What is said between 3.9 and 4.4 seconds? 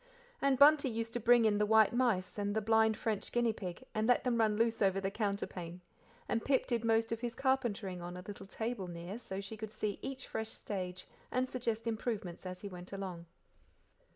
and let them